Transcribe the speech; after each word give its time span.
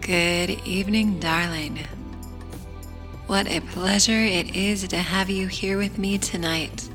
Good 0.00 0.50
evening, 0.64 1.20
darling. 1.20 1.80
What 3.26 3.46
a 3.48 3.60
pleasure 3.60 4.12
it 4.12 4.56
is 4.56 4.88
to 4.88 4.96
have 4.96 5.28
you 5.28 5.46
here 5.46 5.76
with 5.76 5.98
me 5.98 6.16
tonight 6.16 6.88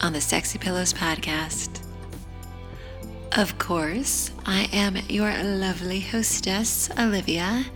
on 0.00 0.14
the 0.14 0.22
Sexy 0.22 0.58
Pillows 0.58 0.94
podcast. 0.94 1.82
Of 3.36 3.58
course, 3.58 4.30
I 4.46 4.70
am 4.72 4.96
your 5.10 5.30
lovely 5.42 6.00
hostess, 6.00 6.88
Olivia, 6.98 7.66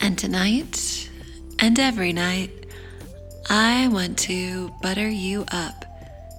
and 0.00 0.16
tonight 0.16 1.10
and 1.58 1.78
every 1.78 2.14
night, 2.14 2.67
I 3.50 3.88
want 3.88 4.18
to 4.20 4.68
butter 4.82 5.08
you 5.08 5.46
up, 5.50 5.86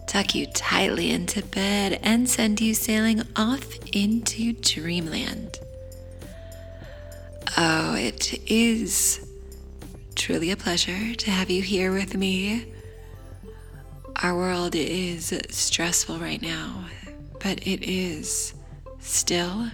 tuck 0.06 0.36
you 0.36 0.46
tightly 0.46 1.10
into 1.10 1.44
bed, 1.44 2.00
and 2.04 2.30
send 2.30 2.62
you 2.62 2.76
sailing 2.76 3.24
off 3.36 3.66
into 3.94 4.54
dreamland. 4.54 5.58
Oh, 7.58 7.96
it 7.96 8.40
is 8.50 9.26
truly 10.16 10.52
a 10.52 10.58
pleasure 10.58 11.16
to 11.16 11.32
have 11.32 11.50
you 11.50 11.64
here 11.64 11.92
with 11.92 12.16
me. 12.16 12.72
Our 14.22 14.36
world 14.36 14.76
is 14.76 15.34
stressful 15.50 16.20
right 16.20 16.42
now, 16.42 16.86
but 17.40 17.66
it 17.66 17.84
is 17.90 18.54
still 19.00 19.72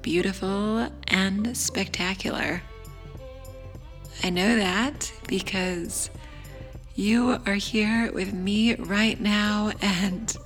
beautiful 0.00 0.88
and 1.08 1.56
spectacular. 1.56 2.62
I 4.22 4.30
know 4.30 4.56
that 4.56 5.12
because 5.26 6.10
you 6.94 7.38
are 7.46 7.54
here 7.54 8.10
with 8.12 8.32
me 8.32 8.74
right 8.74 9.20
now, 9.20 9.72
and 9.80 10.36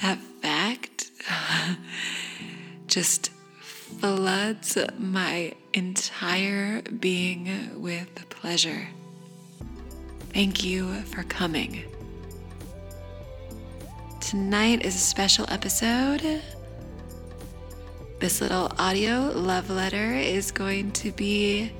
that 0.00 0.18
fact 0.42 1.10
just 2.86 3.30
floods 3.60 4.76
my 4.98 5.52
entire 5.74 6.82
being 6.82 7.80
with 7.80 8.28
pleasure. 8.30 8.88
Thank 10.32 10.64
you 10.64 10.92
for 11.02 11.22
coming. 11.24 11.84
Tonight 14.20 14.84
is 14.84 14.94
a 14.94 14.98
special 14.98 15.46
episode. 15.48 16.42
This 18.18 18.40
little 18.40 18.72
audio 18.78 19.32
love 19.34 19.70
letter 19.70 20.14
is 20.14 20.50
going 20.50 20.90
to 20.92 21.12
be 21.12 21.72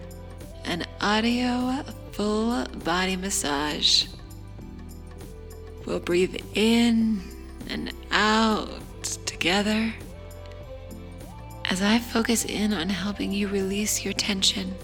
an 0.65 0.87
audio 1.01 1.83
full 2.19 2.67
body 2.83 3.15
massage. 3.15 4.07
We'll 5.87 6.01
breathe 6.01 6.35
in 6.55 7.21
and 7.71 7.93
out 8.11 9.05
together 9.25 9.95
as 11.67 11.81
I 11.81 12.01
focus 12.01 12.45
in 12.45 12.73
on 12.73 12.89
helping 12.89 13.31
you 13.31 13.47
release 13.47 14.05
your 14.05 14.15
tension 14.15 14.75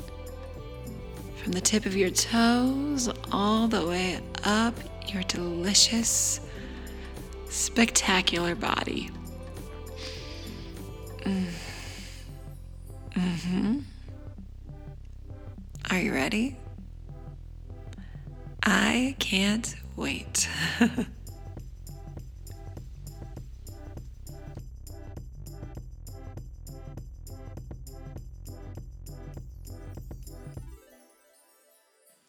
from 1.43 1.51
the 1.51 1.61
tip 1.61 1.87
of 1.87 1.97
your 1.97 2.11
toes 2.11 3.11
all 3.33 3.67
the 3.67 3.85
way 3.85 4.21
up 4.45 4.79
your 5.13 5.25
delicious, 5.25 6.41
spectacular 7.49 8.55
body. 8.55 9.11
Mm. 11.23 11.47
hmm 13.13 13.79
Are 15.91 15.99
you 15.99 16.15
ready? 16.15 16.57
I 18.95 19.17
can't 19.19 19.75
wait. 19.97 20.49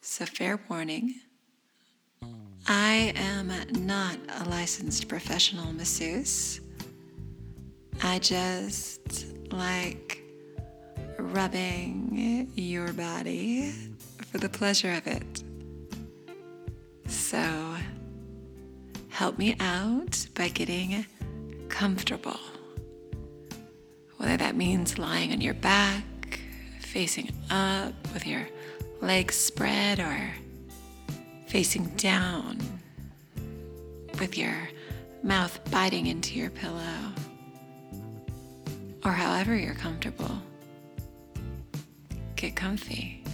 So, 0.02 0.26
fair 0.26 0.58
warning 0.70 1.16
I 2.68 3.12
am 3.18 3.52
not 3.86 4.18
a 4.40 4.48
licensed 4.48 5.10
professional 5.10 5.74
masseuse. 5.74 6.62
I 8.02 8.20
just 8.20 9.26
like 9.52 10.24
rubbing 11.20 12.50
your 12.56 12.94
body 12.94 13.74
for 14.32 14.38
the 14.38 14.48
pleasure 14.48 14.94
of 14.94 15.06
it. 15.06 15.35
So, 17.36 17.76
help 19.10 19.38
me 19.38 19.58
out 19.60 20.26
by 20.36 20.48
getting 20.48 21.06
comfortable. 21.68 22.40
Whether 24.16 24.38
that 24.38 24.56
means 24.56 24.98
lying 24.98 25.34
on 25.34 25.42
your 25.42 25.54
back, 25.56 26.40
facing 26.80 27.34
up 27.50 27.94
with 28.14 28.26
your 28.26 28.48
legs 29.02 29.36
spread 29.36 30.00
or 30.00 30.32
facing 31.48 31.88
down 31.98 32.58
with 34.18 34.38
your 34.38 34.70
mouth 35.22 35.60
biting 35.70 36.08
into 36.08 36.40
your 36.40 36.52
pillow, 36.52 37.12
or 39.04 39.12
however 39.12 39.58
you're 39.58 39.76
comfortable. 39.76 40.42
Get 42.38 42.56
comfy. 42.56 43.26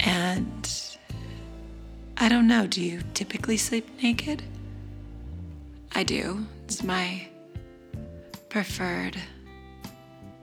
And 0.00 0.89
I 2.22 2.28
don't 2.28 2.46
know, 2.46 2.66
do 2.66 2.82
you 2.82 3.00
typically 3.14 3.56
sleep 3.56 3.88
naked? 4.02 4.42
I 5.94 6.02
do. 6.02 6.46
It's 6.64 6.84
my 6.84 7.26
preferred 8.50 9.16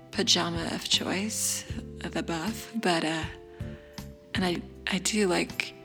pajama 0.09 0.71
of 0.73 0.89
choice 0.89 1.65
the 1.99 2.23
buff, 2.23 2.71
but 2.81 3.03
uh, 3.03 3.23
and 4.33 4.43
I 4.43 4.59
I 4.87 4.97
do 4.97 5.27
like 5.27 5.75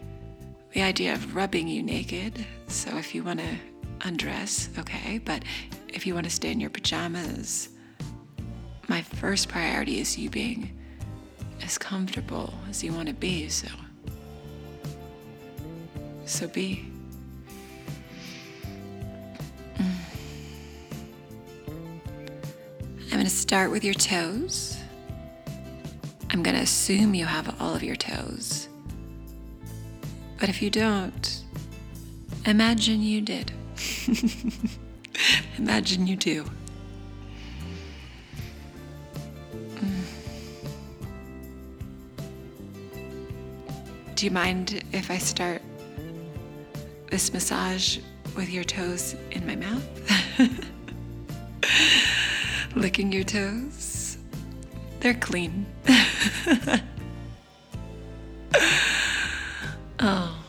the 0.72 0.80
idea 0.80 1.12
of 1.12 1.36
rubbing 1.36 1.68
you 1.68 1.82
naked. 1.82 2.42
So 2.68 2.96
if 2.96 3.14
you 3.14 3.22
want 3.22 3.40
to 3.40 3.58
undress, 4.00 4.70
okay, 4.78 5.18
but 5.18 5.42
if 5.88 6.06
you 6.06 6.14
want 6.14 6.24
to 6.24 6.30
stay 6.30 6.52
in 6.52 6.58
your 6.58 6.70
pajamas, 6.70 7.68
my 8.88 9.02
first 9.02 9.50
priority 9.50 10.00
is 10.00 10.16
you 10.16 10.30
being 10.30 10.74
as 11.62 11.76
comfortable 11.76 12.54
as 12.70 12.82
you 12.82 12.94
want 12.94 13.08
to 13.08 13.14
be. 13.14 13.50
So 13.50 13.68
so 16.24 16.46
be. 16.48 16.84
Mm. 19.76 19.94
I'm 23.04 23.10
going 23.10 23.24
to 23.24 23.30
start 23.30 23.70
with 23.70 23.84
your 23.84 23.94
toes. 23.94 24.78
I'm 26.30 26.42
going 26.42 26.56
to 26.56 26.62
assume 26.62 27.14
you 27.14 27.26
have 27.26 27.60
all 27.60 27.74
of 27.74 27.82
your 27.82 27.96
toes. 27.96 28.68
But 30.40 30.48
if 30.48 30.62
you 30.62 30.70
don't, 30.70 31.44
imagine 32.46 33.02
you 33.02 33.20
did. 33.20 33.52
imagine 35.58 36.06
you 36.06 36.16
do. 36.16 36.44
Mm. 39.76 40.04
Do 44.14 44.24
you 44.24 44.30
mind 44.30 44.82
if 44.92 45.10
I 45.10 45.18
start 45.18 45.62
this 47.12 47.32
massage 47.34 47.98
with 48.34 48.48
your 48.48 48.64
toes 48.64 49.14
in 49.32 49.46
my 49.46 49.54
mouth? 49.54 49.86
Licking 52.74 53.12
your 53.12 53.22
toes? 53.22 54.16
They're 55.00 55.12
clean. 55.12 55.66
oh. 60.00 60.42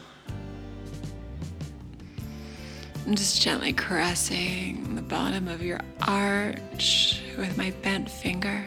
I'm 3.05 3.13
just 3.13 3.41
gently 3.41 3.73
caressing 3.73 4.95
the 4.95 5.01
bottom 5.01 5.49
of 5.49 5.61
your 5.61 5.81
arch 6.03 7.21
with 7.38 7.57
my 7.57 7.71
bent 7.81 8.09
finger. 8.09 8.65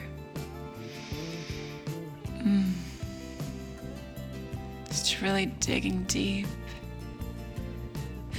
Mm. 2.41 2.73
Just 4.88 5.23
really 5.23 5.47
digging 5.47 6.03
deep. 6.03 6.47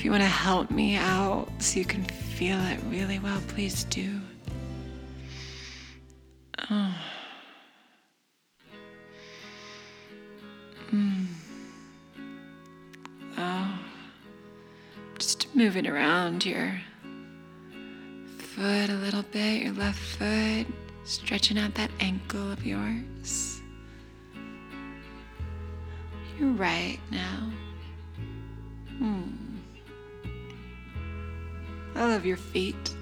You 0.08 0.12
want 0.12 0.24
to 0.24 0.30
help 0.30 0.72
me 0.72 0.96
out 0.96 1.50
so 1.60 1.80
you 1.80 1.84
can 1.84 2.06
feel 2.06 2.58
it 2.68 2.80
really 2.90 3.20
well, 3.20 3.42
please 3.50 3.84
do. 3.84 4.22
Oh. 6.72 6.96
Mm. 10.94 11.26
oh. 13.38 13.80
Just 15.20 15.54
moving 15.54 15.86
around 15.86 16.46
your 16.46 16.80
foot 18.38 18.90
a 18.90 18.96
little 18.96 19.24
bit, 19.24 19.62
your 19.62 19.74
left 19.74 20.00
foot, 20.00 20.68
stretching 21.04 21.58
out 21.58 21.74
that 21.76 21.92
ankle 22.00 22.50
of 22.50 22.66
yours. 22.66 23.60
You're 26.40 26.54
right 26.54 27.00
now. 27.12 27.52
I 31.98 32.06
love 32.06 32.28
your 32.28 32.38
feet. 32.38 32.96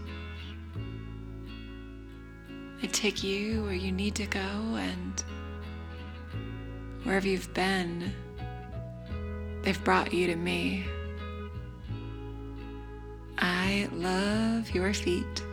They 2.82 2.88
take 2.88 3.26
you 3.26 3.64
where 3.64 3.74
you 3.74 3.92
need 3.92 4.16
to 4.16 4.26
go, 4.26 4.40
and 4.40 5.22
wherever 7.04 7.28
you've 7.28 7.54
been, 7.54 8.14
they've 9.64 9.84
brought 9.84 10.14
you 10.14 10.28
to 10.28 10.38
me. 10.38 10.86
I 13.38 13.90
love 13.92 14.74
your 14.74 14.94
feet. 14.94 15.44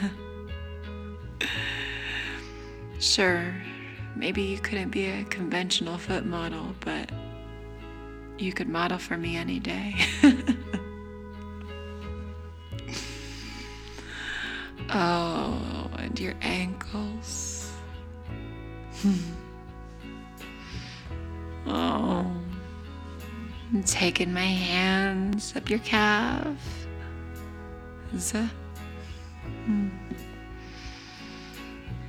sure, 3.00 3.52
maybe 4.14 4.42
you 4.42 4.58
couldn't 4.58 4.90
be 4.90 5.06
a 5.06 5.24
conventional 5.24 5.98
foot 5.98 6.24
model, 6.24 6.76
but 6.78 7.10
you 8.38 8.52
could 8.52 8.68
model 8.68 8.98
for 8.98 9.18
me 9.18 9.36
any 9.36 9.58
day. 9.58 9.96
I'm 23.72 23.82
taking 23.84 24.32
my 24.34 24.40
hands 24.40 25.54
up 25.56 25.70
your 25.70 25.78
calf. 25.78 26.86
Z. 28.16 28.38
Hmm. 29.64 29.88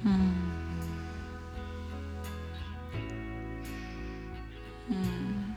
Hmm. 0.02 0.30
Hmm. 4.90 5.52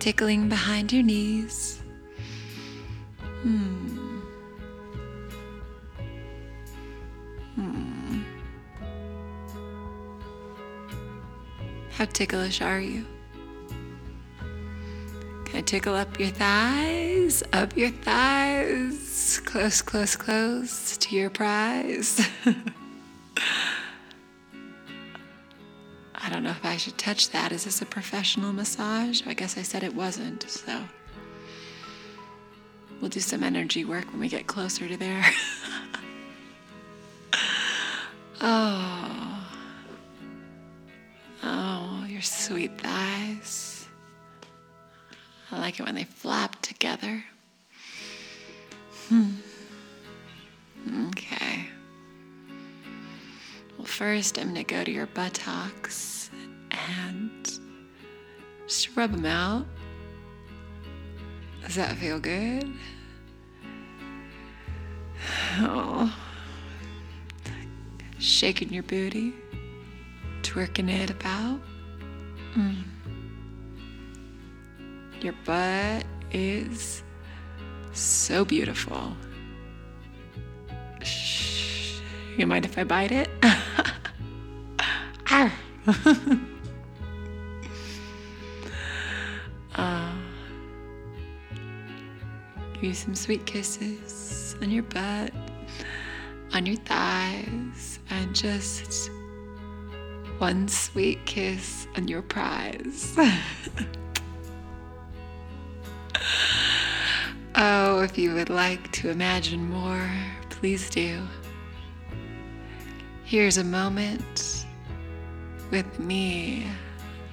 Tickling 0.00 0.48
behind 0.48 0.92
your 0.92 1.04
knees. 1.04 1.80
How 11.96 12.06
ticklish 12.06 12.60
are 12.60 12.80
you? 12.80 13.06
I 15.54 15.60
tickle 15.60 15.94
up 15.94 16.18
your 16.18 16.30
thighs? 16.30 17.44
Up 17.52 17.76
your 17.76 17.90
thighs. 17.90 19.40
Close, 19.44 19.80
close, 19.82 20.16
close 20.16 20.96
to 20.96 21.14
your 21.14 21.30
prize. 21.30 22.20
I 26.16 26.28
don't 26.28 26.42
know 26.42 26.50
if 26.50 26.64
I 26.64 26.76
should 26.76 26.98
touch 26.98 27.30
that. 27.30 27.52
Is 27.52 27.64
this 27.64 27.80
a 27.82 27.86
professional 27.86 28.52
massage? 28.52 29.22
I 29.28 29.34
guess 29.34 29.56
I 29.56 29.62
said 29.62 29.84
it 29.84 29.94
wasn't, 29.94 30.42
so. 30.50 30.82
We'll 33.00 33.10
do 33.10 33.20
some 33.20 33.44
energy 33.44 33.84
work 33.84 34.10
when 34.10 34.18
we 34.18 34.28
get 34.28 34.48
closer 34.48 34.88
to 34.88 34.96
there. 34.96 35.24
oh. 38.40 39.46
Oh, 41.44 42.06
your 42.08 42.22
sweet 42.22 42.76
thighs. 42.80 43.73
I 45.50 45.58
like 45.58 45.78
it 45.78 45.86
when 45.86 45.94
they 45.94 46.04
flap 46.04 46.60
together. 46.62 47.24
Hmm. 49.08 49.30
Okay. 51.08 51.68
Well, 53.76 53.86
first 53.86 54.38
I'm 54.38 54.52
going 54.52 54.64
to 54.64 54.74
go 54.74 54.84
to 54.84 54.90
your 54.90 55.06
buttocks 55.06 56.30
and 56.70 57.50
just 58.66 58.96
rub 58.96 59.12
them 59.12 59.26
out. 59.26 59.66
Does 61.62 61.76
that 61.76 61.96
feel 61.96 62.18
good? 62.18 62.70
Oh. 65.58 66.14
Shaking 68.18 68.72
your 68.72 68.82
booty, 68.82 69.32
twerking 70.42 70.90
it 70.90 71.10
about. 71.10 71.60
Mm. 72.54 72.84
Your 75.24 75.34
butt 75.46 76.04
is 76.32 77.02
so 77.94 78.44
beautiful. 78.44 79.16
Shh. 81.02 81.98
You 82.36 82.46
mind 82.46 82.66
if 82.66 82.76
I 82.76 82.84
bite 82.84 83.10
it? 83.10 83.30
uh, 89.76 90.12
give 92.74 92.84
you 92.84 92.92
some 92.92 93.14
sweet 93.14 93.46
kisses 93.46 94.56
on 94.60 94.70
your 94.70 94.82
butt, 94.82 95.32
on 96.52 96.66
your 96.66 96.76
thighs, 96.76 97.98
and 98.10 98.34
just 98.34 99.10
one 100.36 100.68
sweet 100.68 101.24
kiss 101.24 101.86
on 101.96 102.08
your 102.08 102.20
prize. 102.20 103.16
Oh, 107.56 108.00
if 108.00 108.18
you 108.18 108.34
would 108.34 108.50
like 108.50 108.90
to 108.92 109.10
imagine 109.10 109.70
more, 109.70 110.10
please 110.50 110.90
do. 110.90 111.22
Here's 113.22 113.58
a 113.58 113.64
moment 113.64 114.66
with 115.70 116.00
me 116.00 116.66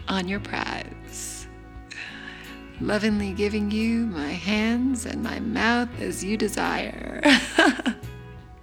on 0.07 0.27
your 0.27 0.39
prize, 0.39 1.47
lovingly 2.79 3.33
giving 3.33 3.71
you 3.71 4.05
my 4.05 4.29
hands 4.29 5.07
and 5.07 5.23
my 5.23 5.39
mouth 5.39 5.89
as 5.99 6.23
you 6.23 6.37
desire. 6.37 7.21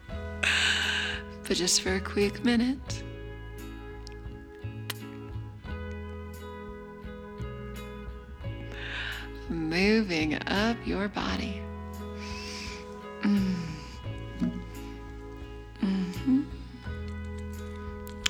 but 0.05 1.57
just 1.57 1.83
for 1.83 1.97
a 1.97 2.01
quick 2.01 2.45
minute. 2.45 3.03
Moving 9.79 10.35
up 10.49 10.77
your 10.85 11.07
body. 11.09 11.63
Mm. 13.23 13.55
hmm 15.81 16.43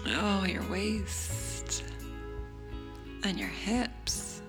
Oh, 0.08 0.44
your 0.44 0.62
waist 0.70 1.84
and 3.24 3.38
your 3.38 3.48
hips. 3.48 4.42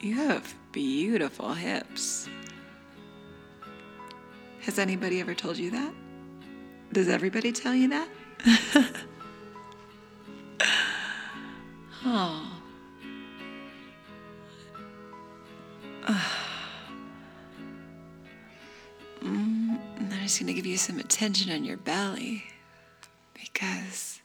You 0.00 0.14
have 0.14 0.54
beautiful 0.70 1.52
hips. 1.52 2.28
Has 4.60 4.78
anybody 4.78 5.20
ever 5.20 5.34
told 5.34 5.58
you 5.58 5.72
that? 5.72 5.92
Does 6.92 7.08
everybody 7.08 7.50
tell 7.50 7.74
you 7.74 7.88
that? 7.88 8.08
oh. 12.04 12.49
Going 20.40 20.46
to 20.46 20.54
give 20.54 20.64
you 20.64 20.78
some 20.78 20.98
attention 20.98 21.52
on 21.52 21.64
your 21.64 21.76
belly 21.76 22.42
because 23.34 24.22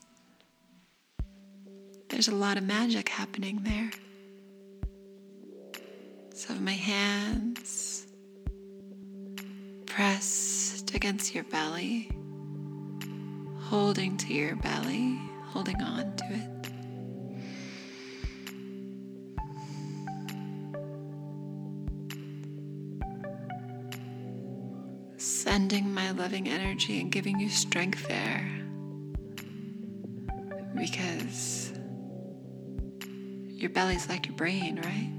there's 2.08 2.28
a 2.28 2.34
lot 2.34 2.56
of 2.56 2.62
magic 2.64 3.10
happening 3.10 3.60
there. 3.62 3.90
So 6.34 6.54
my 6.54 6.72
hands 6.72 8.06
pressed 9.84 10.94
against 10.94 11.34
your 11.34 11.44
belly, 11.44 12.10
holding 13.64 14.16
to 14.16 14.32
your 14.32 14.56
belly, 14.56 15.20
holding 15.48 15.82
on 15.82 16.16
to 16.16 16.24
it. 16.30 16.55
Sending 25.56 25.94
my 25.94 26.10
loving 26.10 26.46
energy 26.50 27.00
and 27.00 27.10
giving 27.10 27.40
you 27.40 27.48
strength 27.48 28.06
there. 28.08 28.46
Because 30.74 31.72
your 33.46 33.70
belly's 33.70 34.06
like 34.06 34.26
your 34.26 34.36
brain, 34.36 34.76
right? 34.84 35.10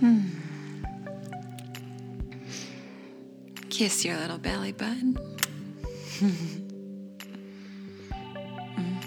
Hmm. 0.00 0.28
Kiss 3.70 4.04
your 4.04 4.18
little 4.18 4.36
belly 4.36 4.72
button. 4.72 5.18
mm. 8.76 9.04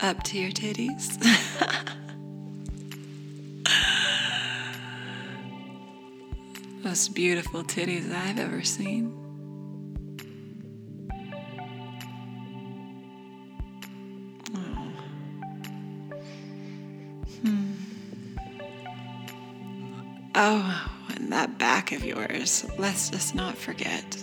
Up 0.00 0.22
to 0.22 0.38
your 0.38 0.50
titties. 0.50 1.22
most 6.88 7.14
beautiful 7.14 7.62
titties 7.62 8.10
I've 8.10 8.38
ever 8.38 8.62
seen. 8.62 9.12
Oh. 14.56 14.88
Hmm. 17.42 17.72
Oh, 20.34 20.90
and 21.14 21.30
that 21.30 21.58
back 21.58 21.92
of 21.92 22.02
yours, 22.02 22.64
let's 22.78 23.10
just 23.10 23.34
not 23.34 23.54
forget. 23.58 24.16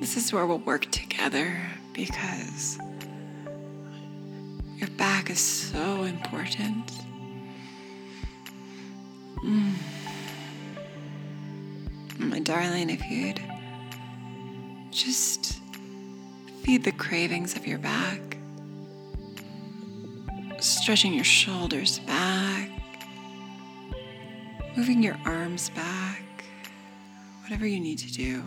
This 0.00 0.16
is 0.16 0.32
where 0.32 0.46
we'll 0.46 0.58
work 0.58 0.90
together 0.90 1.56
because 1.92 2.76
your 4.74 4.88
back 4.96 5.30
is 5.30 5.38
so 5.38 6.02
important. 6.02 6.90
Mm. 9.44 9.72
My 12.18 12.40
darling, 12.40 12.90
if 12.90 13.02
you'd 13.10 13.40
just 14.90 15.60
feed 16.62 16.84
the 16.84 16.92
cravings 16.92 17.56
of 17.56 17.66
your 17.66 17.78
back, 17.78 18.20
stretching 20.58 21.14
your 21.14 21.24
shoulders 21.24 22.00
back, 22.00 22.70
moving 24.76 25.02
your 25.02 25.18
arms 25.24 25.70
back, 25.70 26.22
whatever 27.42 27.66
you 27.66 27.80
need 27.80 27.98
to 27.98 28.12
do. 28.12 28.44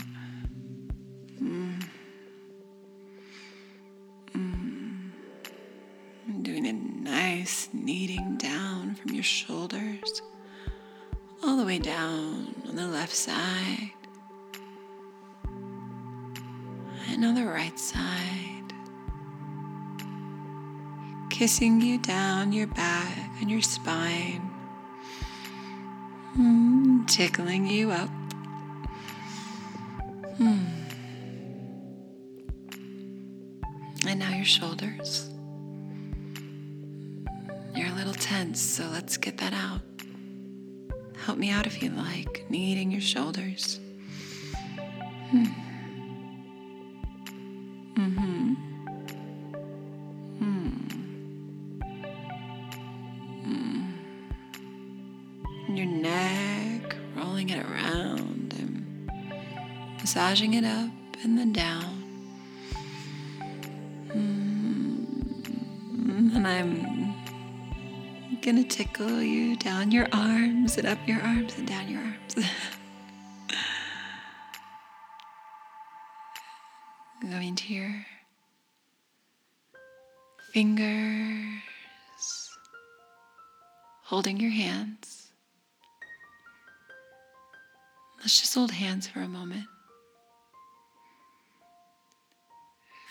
On 17.24 17.36
the 17.36 17.46
right 17.46 17.78
side, 17.80 18.74
kissing 21.30 21.82
you 21.82 21.98
down 22.00 22.52
your 22.54 22.68
back 22.68 23.18
and 23.42 23.50
your 23.52 23.62
spine, 23.62 24.50
mm, 26.38 27.08
tickling 27.08 27.68
you 27.68 27.92
up. 27.92 28.10
Mm. 30.40 30.66
And 34.08 34.20
now 34.20 34.32
your 34.36 34.46
shoulders 34.46 35.30
You're 37.76 37.88
a 37.90 37.94
little 37.94 38.14
tense, 38.14 38.62
so 38.62 38.88
let's 38.92 39.18
get 39.18 39.38
that 39.38 39.54
out. 39.54 39.82
Help 41.26 41.38
me 41.38 41.50
out 41.52 41.66
if 41.68 41.82
you 41.82 41.90
like, 41.92 42.46
kneading 42.50 42.92
your 42.92 43.02
shoulders. 43.02 43.80
Hmm. 45.32 45.63
Mm-hmm. 47.96 48.54
Hmm. 50.40 50.70
Hmm. 53.44 53.92
Your 55.76 55.86
neck, 55.86 56.96
rolling 57.16 57.50
it 57.50 57.64
around 57.64 58.56
and 58.58 59.12
massaging 60.00 60.56
it 60.56 60.66
up 60.66 60.90
and 61.24 61.38
then 61.38 61.54
down. 61.54 61.84
Hmm. 64.12 65.06
And 66.36 66.48
I'm 66.48 67.14
gonna 68.42 68.64
tickle 68.64 69.22
you 69.22 69.56
down 69.56 69.92
your 69.92 70.08
arms 70.12 70.80
and 70.80 70.88
up 70.88 70.98
your 71.08 71.22
arms 71.22 71.60
and 71.60 71.68
down 71.68 71.88
your 71.90 72.02
arms. 72.02 72.36
Going 77.34 77.56
to 77.56 77.74
your 77.74 78.06
fingers, 80.52 81.62
holding 84.04 84.40
your 84.40 84.52
hands. 84.52 85.30
Let's 88.20 88.40
just 88.40 88.54
hold 88.54 88.70
hands 88.70 89.08
for 89.08 89.22
a 89.22 89.28
moment. 89.28 89.66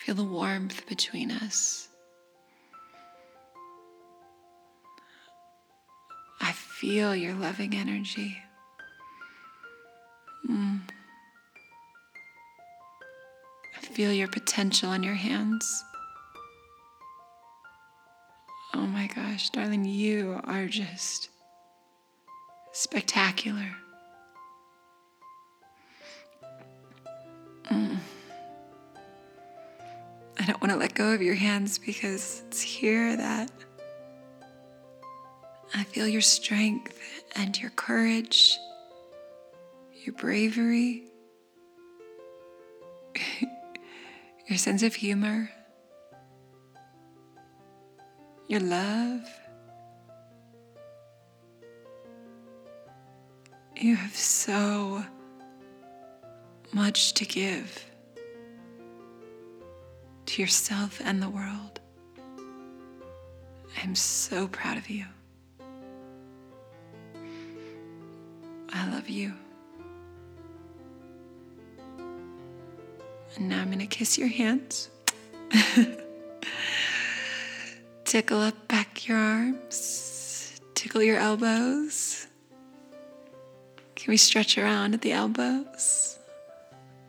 Feel 0.05 0.15
the 0.15 0.23
warmth 0.23 0.87
between 0.87 1.29
us. 1.29 1.89
I 6.39 6.53
feel 6.53 7.13
your 7.13 7.33
loving 7.33 7.75
energy. 7.75 8.37
Feel 13.93 14.11
your 14.11 14.27
potential 14.27 14.91
in 14.93 15.03
your 15.03 15.13
hands. 15.13 15.83
Oh 18.73 18.87
my 18.87 19.05
gosh, 19.05 19.51
darling, 19.51 19.85
you 19.85 20.41
are 20.45 20.65
just 20.65 21.29
spectacular. 22.71 23.69
Mm. 27.71 27.97
I 30.39 30.45
don't 30.47 30.59
want 30.59 30.71
to 30.71 30.77
let 30.77 30.95
go 30.95 31.13
of 31.13 31.21
your 31.21 31.35
hands 31.35 31.77
because 31.77 32.41
it's 32.47 32.61
here 32.61 33.15
that 33.15 33.51
I 35.75 35.83
feel 35.83 36.07
your 36.07 36.21
strength 36.21 36.99
and 37.35 37.55
your 37.61 37.69
courage, 37.69 38.57
your 40.03 40.15
bravery, 40.15 41.03
your 44.47 44.57
sense 44.57 44.83
of 44.83 44.93
humor, 44.93 45.49
your 48.47 48.59
love. 48.59 49.21
You 53.75 53.95
have 53.95 54.15
so 54.15 55.03
much 56.71 57.13
to 57.13 57.25
give 57.25 57.85
to 60.25 60.41
yourself 60.41 61.01
and 61.03 61.21
the 61.21 61.29
world. 61.29 61.79
I'm 63.81 63.95
so 63.95 64.47
proud 64.47 64.77
of 64.77 64.89
you. 64.89 65.05
I 68.69 68.89
love 68.89 69.09
you. 69.09 69.33
And 73.35 73.49
now 73.49 73.61
I'm 73.61 73.67
going 73.67 73.79
to 73.79 73.85
kiss 73.87 74.17
your 74.17 74.27
hands. 74.27 74.89
Tickle 78.05 78.39
up 78.39 78.67
back 78.67 79.07
your 79.07 79.17
arms. 79.17 80.59
Tickle 80.75 81.01
your 81.01 81.17
elbows. 81.17 82.27
Can 83.95 84.11
we 84.11 84.17
stretch 84.17 84.57
around 84.57 84.93
at 84.93 85.01
the 85.01 85.13
elbows? 85.13 86.19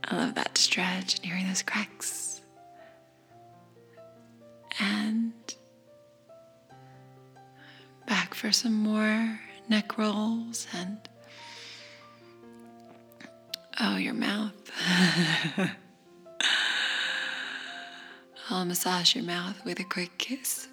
I 0.05 0.17
love 0.17 0.35
that 0.35 0.57
stretch 0.59 1.17
and 1.17 1.25
hearing 1.25 1.47
those 1.47 1.63
cracks. 1.63 2.41
And 4.81 5.33
back 8.07 8.35
for 8.35 8.53
some 8.53 8.75
more 8.75 9.41
neck 9.69 9.97
rolls 9.99 10.67
and 10.75 10.99
Oh, 13.81 13.97
your 13.97 14.15
mouth. 14.15 14.53
I'll 18.51 18.67
massage 18.67 19.15
your 19.15 19.25
mouth 19.25 19.65
with 19.65 19.81
a 19.81 19.85
quick 19.85 20.19
kiss. 20.19 20.69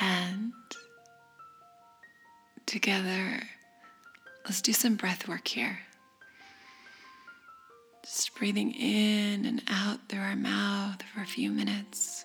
And 0.00 0.52
together, 2.66 3.40
let's 4.44 4.60
do 4.60 4.72
some 4.72 4.96
breath 4.96 5.28
work 5.28 5.46
here. 5.46 5.78
Just 8.02 8.34
breathing 8.34 8.72
in 8.72 9.44
and 9.44 9.62
out 9.68 10.00
through 10.08 10.20
our 10.20 10.34
mouth 10.34 11.00
for 11.02 11.20
a 11.20 11.26
few 11.26 11.50
minutes, 11.52 12.24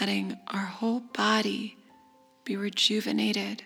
letting 0.00 0.36
our 0.48 0.66
whole 0.66 1.00
body 1.00 1.76
be 2.44 2.56
rejuvenated 2.56 3.62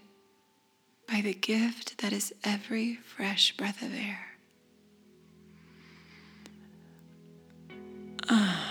by 1.09 1.23
the 1.23 1.35
gift 1.35 1.99
that 1.99 2.13
is 2.13 2.35
every 2.45 2.97
fresh 2.97 3.57
breath 3.57 3.81
of 3.83 3.95
air. 3.95 4.32
Ah. 8.33 8.63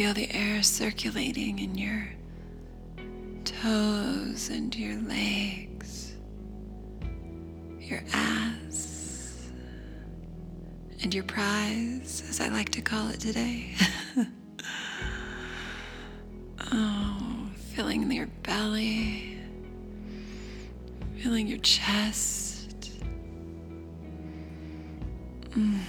Feel 0.00 0.14
the 0.14 0.34
air 0.34 0.62
circulating 0.62 1.58
in 1.58 1.76
your 1.76 2.08
toes 3.44 4.48
and 4.48 4.74
your 4.74 4.98
legs. 5.02 6.14
your 7.80 8.02
ass, 8.14 9.50
and 11.02 11.14
your 11.14 11.24
prize, 11.24 12.22
as 12.30 12.40
I 12.40 12.48
like 12.48 12.70
to 12.70 12.80
call 12.80 13.10
it 13.10 13.20
today. 13.20 13.74
oh, 16.72 17.50
filling 17.74 18.10
your 18.10 18.28
belly, 18.42 19.38
filling 21.18 21.46
your 21.46 21.58
chest. 21.58 22.90
Mm, 25.50 25.80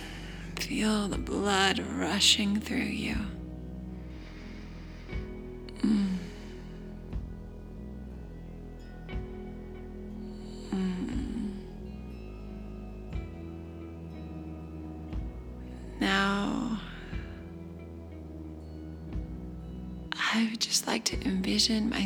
feel 0.60 1.08
the 1.08 1.18
blood 1.18 1.80
rushing 1.80 2.60
through 2.60 2.78
you. 2.78 3.16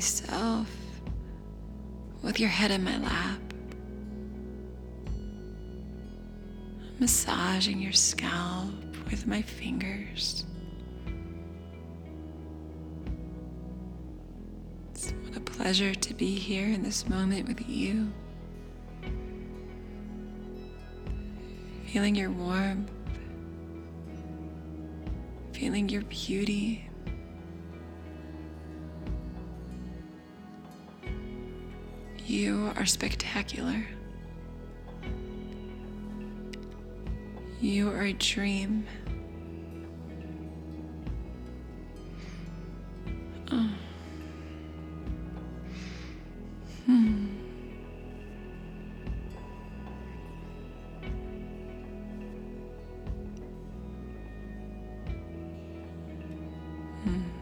Myself 0.06 0.70
with 2.22 2.40
your 2.40 2.50
head 2.50 2.70
in 2.70 2.84
my 2.84 2.96
lap, 3.00 3.40
massaging 7.00 7.82
your 7.82 7.92
scalp 7.92 8.70
with 9.10 9.26
my 9.26 9.42
fingers. 9.42 10.46
It's 14.92 15.12
what 15.12 15.38
a 15.38 15.40
pleasure 15.40 15.96
to 15.96 16.14
be 16.14 16.36
here 16.36 16.68
in 16.68 16.84
this 16.84 17.10
moment 17.10 17.48
with 17.48 17.68
you. 17.68 18.14
Feeling 21.88 22.14
your 22.14 22.30
warmth, 22.30 22.92
feeling 25.54 25.90
your 25.90 26.04
beauty. 26.04 26.88
You 32.36 32.74
are 32.76 32.86
spectacular. 32.86 33.88
You 37.62 37.90
are 37.92 38.02
a 38.02 38.12
dream. 38.12 38.86
Oh. 43.54 43.70
Hmm. 46.86 47.28
Hmm. 57.06 57.35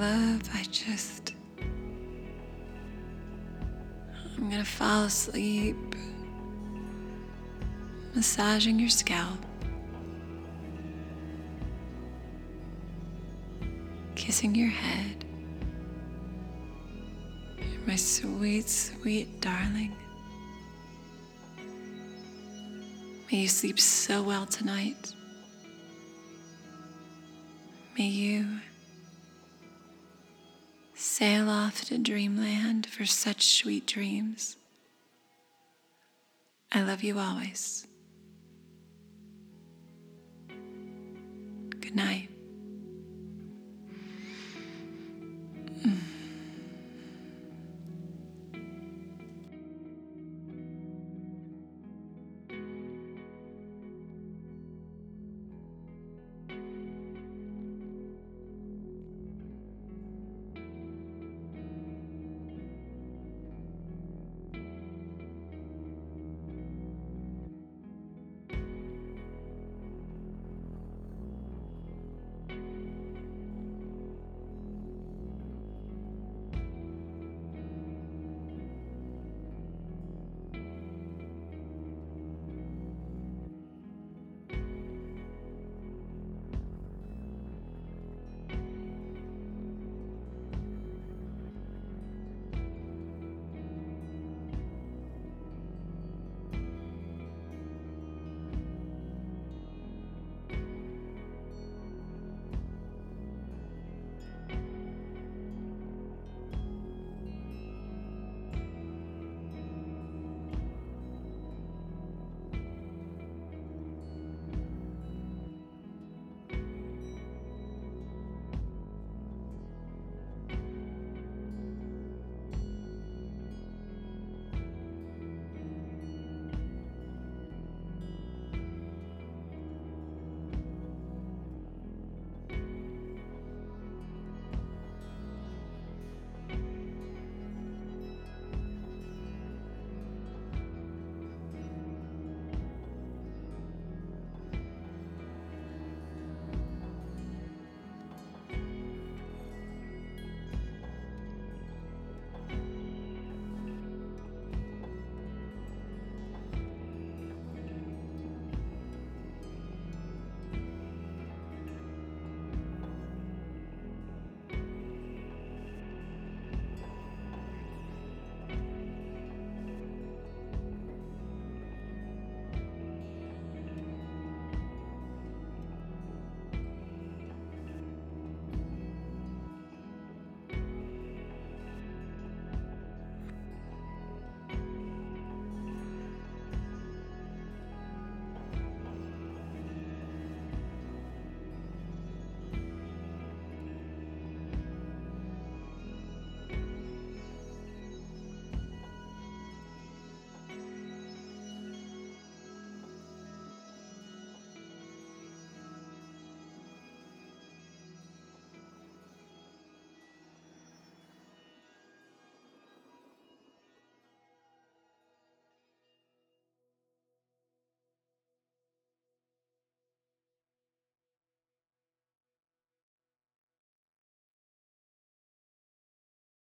Love, 0.00 0.48
I 0.54 0.62
just. 0.62 1.34
I'm 4.38 4.48
gonna 4.48 4.64
fall 4.64 5.04
asleep, 5.04 5.76
massaging 8.14 8.80
your 8.80 8.88
scalp, 8.88 9.44
kissing 14.14 14.54
your 14.54 14.70
head. 14.70 15.26
You're 17.58 17.86
my 17.86 17.96
sweet, 17.96 18.70
sweet 18.70 19.42
darling. 19.42 19.94
May 23.30 23.40
you 23.42 23.48
sleep 23.48 23.78
so 23.78 24.22
well 24.22 24.46
tonight. 24.46 25.12
May 27.98 28.06
you 28.06 28.46
sail 31.20 31.50
off 31.50 31.84
to 31.84 31.98
dreamland 31.98 32.86
for 32.86 33.04
such 33.04 33.44
sweet 33.58 33.84
dreams. 33.84 34.56
I 36.72 36.80
love 36.80 37.02
you 37.02 37.18
always. 37.18 37.86
Good 40.48 41.94
night. 41.94 42.29